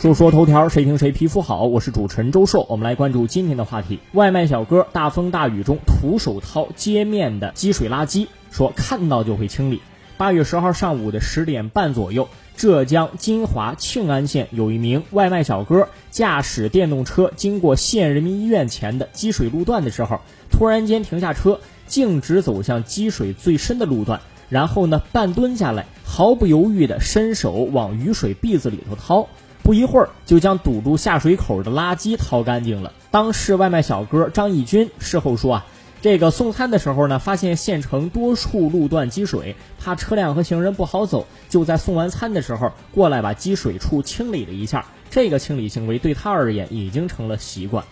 [0.00, 1.64] 说说头条，谁听谁皮肤好。
[1.64, 9.82] 我是主持人周硕，我们来关注今天的话题：外卖小哥大风大雨中徒手掏街面的积水垃圾，说看到就会清理。
[10.16, 12.26] 八月十号上午的十点半左右，
[12.56, 20.18] 浙江金华庆安县有一名外卖小哥驾驶电动车经过县人民医院前的积水路段的时候，
[20.50, 29.28] 突然间停下车，径直走向积水最深的路段，然后呢半蹲下来，毫不犹豫地伸手往雨水篦子里头掏。
[29.70, 32.92] 不一会儿，就将堵住下水口的垃圾掏干净了。
[33.12, 35.66] 当事外卖小哥张义军事后说啊，
[36.02, 44.84] 这个送餐的时候呢，发现县城多处路段积水，怕车辆和行人不好走，就在送完餐的时候过来把积水处清理了一下。
[45.08, 47.84] 这个清理行为对他而言已经成了习惯，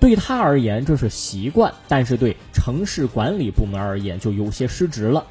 [0.00, 5.24] 对他而言这是习惯，但是对城市管理部门而言就有些失职了。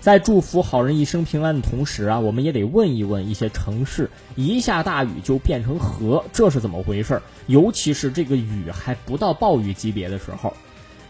[0.00, 7.20] 在祝福好人一生平安的同时啊，我们也得问一问一些城市，一下大雨就变成河，这是怎么回事？
[7.48, 10.54] 尤其是这个雨还不到暴雨级别的时候，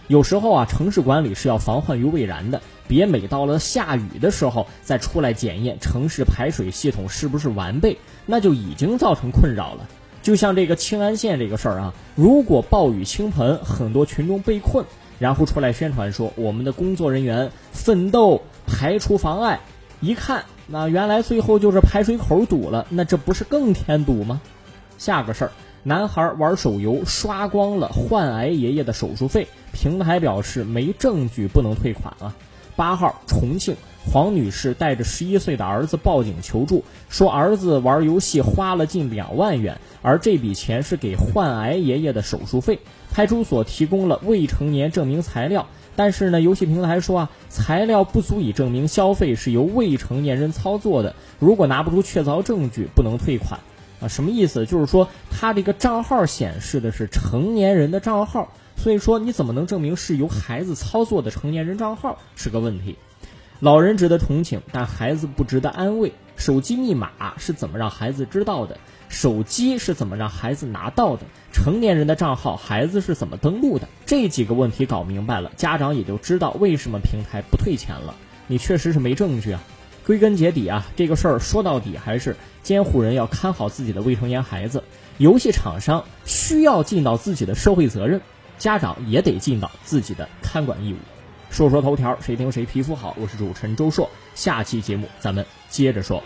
[0.08, 9.88] 有时候啊，城市管理是要防患于未然的，别每到了下雨的时候再出来检验城市排水系统是不是完备，那就已经造成困扰了。
[10.20, 14.84] 就像这个庆安县这个事儿啊，如果暴雨倾盆，很多群众被困，
[15.20, 18.42] 然后出来宣传说我们的工作人员奋斗。
[18.72, 19.58] 排除妨碍，
[20.00, 24.40] 一看那原来最后就是排水口堵了，那这不是更添堵吗？
[24.96, 25.50] 下个事儿，
[25.82, 32.32] 男孩玩手游刷光了患癌爷爷的手术费，平台表示没证据不能退款啊。
[32.80, 33.76] 八号，重庆
[34.10, 42.78] 黄女士带着十一岁的儿子报警求助，说儿子玩游戏花了近两万元，而这笔钱是给患癌爷爷的手术费。
[43.12, 45.66] 派出所提供了未成年证明材料。
[45.94, 51.14] 但是呢，游戏平台说啊，材料不足以证明消费是由未成年人操作的。
[51.38, 53.60] 如果拿不出确凿证据，不能退款。
[54.00, 54.66] 啊，什么意思？
[54.66, 62.96] 就是说他这个账号显示的是成年人的账号，所以说你怎么能证明是由孩子操作的成年人账号是个问题。
[63.60, 66.12] 老人值得同情，但孩子不值得安慰。
[66.36, 68.78] 手机密码是怎么让孩子知道的？
[69.10, 71.24] 手机是怎么让孩子拿到的？
[71.52, 73.86] 成年人的账号，孩子是怎么登录的？
[74.06, 78.14] 这几个问题搞明白了，家长也就知道为什么平台不退钱了。
[78.46, 79.62] 你确实是没证据啊！
[80.10, 82.34] 归根结底啊，这个事儿说到底还是
[82.64, 84.82] 监护人要看好自己的未成年孩子，
[85.18, 88.20] 游戏厂商需要尽到自己的社会责任，
[88.58, 90.96] 家长也得尽到自己的看管义务。
[91.48, 93.16] 说说头条，谁听谁皮肤好？
[93.20, 96.20] 我是主持人周硕，下期节目咱们接着说。